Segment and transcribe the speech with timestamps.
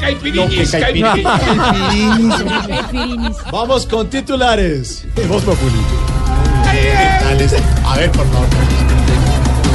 [0.00, 2.34] caipirinis, No, caipirinis.
[3.52, 5.04] Vamos con titulares.
[7.84, 8.48] A ver, por favor.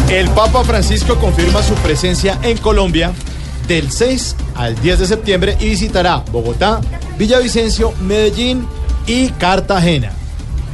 [0.10, 3.12] El Papa Francisco confirma su presencia en Colombia
[3.68, 6.82] del 6 al 10 de septiembre y visitará Bogotá,
[7.18, 8.68] Villavicencio, Medellín
[9.08, 10.12] y Cartagena.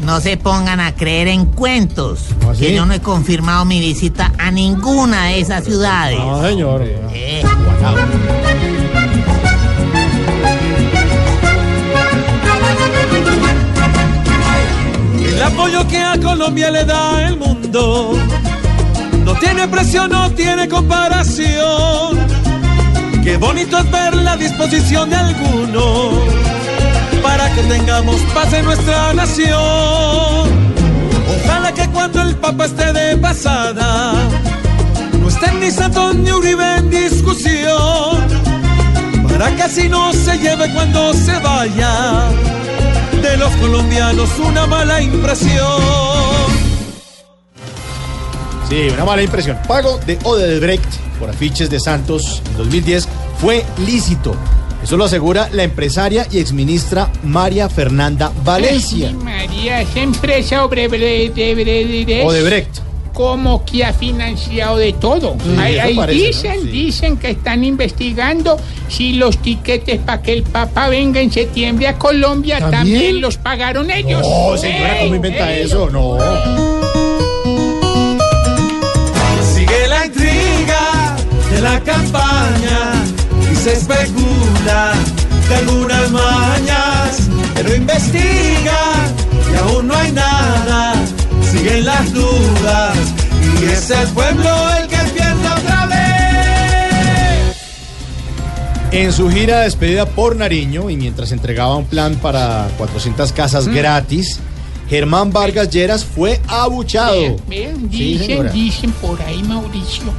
[0.03, 2.67] No se pongan a creer en cuentos, ¿Ah, sí?
[2.67, 6.17] que yo no he confirmado mi visita a ninguna de esas ciudades.
[6.21, 6.81] Ah, señor.
[7.13, 7.43] Eh,
[15.49, 18.13] apoyo que a Colombia le da el mundo
[19.25, 22.17] no tiene precio, no tiene comparación.
[23.23, 26.13] Qué bonito es ver la disposición de algunos
[27.21, 30.49] para que tengamos paz en nuestra nación.
[31.35, 34.13] Ojalá que cuando el Papa esté de pasada
[35.19, 38.17] no estén ni Santos ni Uribe en discusión
[39.31, 42.29] para que así no se lleve cuando se vaya
[43.21, 45.81] de los colombianos una mala impresión.
[48.69, 49.57] Sí, una mala impresión.
[49.67, 50.85] Pago de Odebrecht
[51.19, 53.07] por afiches de Santos en 2010
[53.39, 54.35] fue lícito.
[54.83, 59.09] Eso lo asegura la empresaria y exministra María Fernanda Valencia.
[59.09, 61.37] Ay, María, esa empresa Odebrecht,
[62.23, 62.88] Odebrecht.
[63.19, 65.35] Como que ha financiado de todo.
[65.43, 66.25] Sí, Ahí- eso ahí parece, ¿no?
[66.53, 66.67] dicen, Sí.
[66.69, 68.55] dicen que están investigando
[68.87, 73.19] si los tiquetes para que el Papa venga en septiembre a Colombia también, ¿También?
[73.19, 74.21] los pagaron ellos.
[74.21, 75.89] No, señora, Ey, ¿cómo inventa ey, eso?
[75.89, 76.17] No.
[79.53, 81.15] Sigue la intriga
[81.51, 82.93] de la campaña
[83.51, 84.93] y se especula
[85.49, 88.48] de algunas mañas, pero investiga
[93.79, 97.55] es el pueblo el que pierde otra vez.
[98.91, 103.69] En su gira de despedida por Nariño y mientras entregaba un plan para 400 casas
[103.69, 104.41] gratis,
[104.89, 107.21] Germán Vargas Lleras fue abuchado.
[107.21, 110.11] Vean, vean, Sí, dicen, dicen por ahí, Mauricio,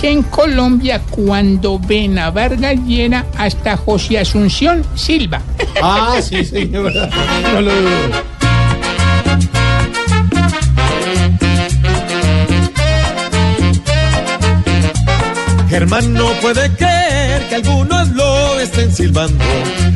[0.00, 5.42] que en Colombia cuando ven a Vargas Llera hasta José Asunción Silva.
[5.82, 7.10] Ah, sí, señora.
[7.52, 8.37] No lo dudo.
[15.78, 19.44] Germán no puede creer que algunos lo estén silbando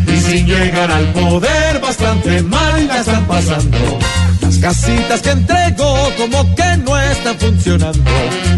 [0.07, 3.99] y sin llegar al poder bastante mal la están pasando.
[4.43, 8.13] Las casitas que entregó como que no están funcionando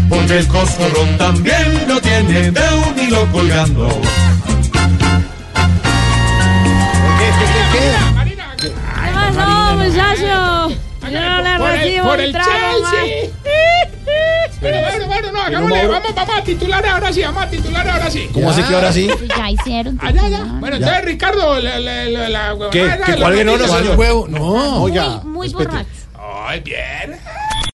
[0.07, 3.87] porque el coscorrón también lo tiene de un hilo colgando.
[7.17, 8.67] ¿Qué, qué, qué, qué?
[8.67, 10.77] ¿Qué pasó, muchacho?
[11.11, 13.54] Yo no le por el, recibo por el trago
[15.45, 18.29] hagámosle, vamos, vamos a titular ahora sí, vamos a titular ahora sí.
[18.33, 19.09] ¿Cómo así que ahora sí?
[19.17, 19.97] Pues ya hicieron.
[19.97, 20.45] Titular.
[20.59, 22.83] Bueno, entonces, Ricardo, la, la, la, ¿Qué?
[22.85, 23.45] la ¿Cuál.
[24.29, 24.87] No.
[24.87, 25.67] No, muy respete.
[25.69, 25.89] borracho.
[26.47, 27.19] Ay, bien.